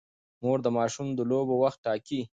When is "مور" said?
0.41-0.57